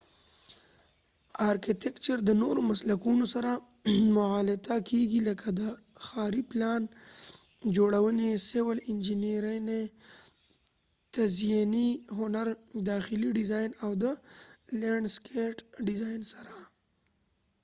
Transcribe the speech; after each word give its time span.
ارکېټیکچر 1.51 2.17
د 2.25 2.29
نورو 2.41 2.61
مسلکونو 2.71 3.25
سره 3.33 3.51
مغالطه 4.15 4.75
کېږی 4.89 5.21
لکه 5.29 5.47
د 5.59 5.61
ښاری 6.05 6.43
پلان 6.51 6.81
جوړونی، 7.75 8.29
سیول 8.49 8.77
انچېنیری، 8.91 9.81
تزیېنی 11.13 11.89
هنر، 12.17 12.47
داخلی 12.89 13.29
ډیزاین، 13.37 13.69
او 13.83 13.91
د 14.03 14.05
لینډ 14.81 15.03
سکېټ 15.15 15.57
ډیزاین 15.87 16.21
سره 16.33 16.53